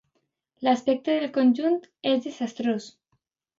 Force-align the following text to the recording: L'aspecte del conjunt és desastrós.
L'aspecte 0.67 1.17
del 1.19 1.29
conjunt 1.37 1.79
és 2.15 2.27
desastrós. 2.27 2.91